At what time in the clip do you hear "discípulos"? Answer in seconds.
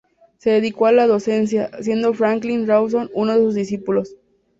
3.53-4.15